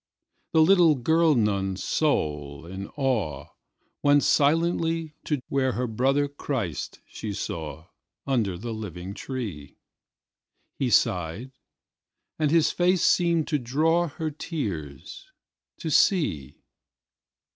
The 0.53 0.63
little 0.63 0.95
girl 0.95 1.35
nun's 1.35 1.83
soul, 1.83 2.65
in 2.65 2.87
awe, 2.97 3.49
Went 4.01 4.23
silentlyTo 4.23 5.41
where 5.47 5.73
her 5.73 5.85
brother 5.85 6.27
Christ 6.27 7.01
she 7.05 7.33
saw, 7.33 7.85
Under 8.25 8.57
the 8.57 8.73
Living 8.73 9.13
Tree; 9.13 9.77
He 10.79 10.89
sighed, 10.89 11.51
and 12.39 12.49
his 12.49 12.71
face 12.71 13.03
seemed 13.03 13.47
to 13.49 13.59
drawHer 13.59 14.35
tears, 14.35 15.27
to 15.77 15.91
see. 15.91 16.63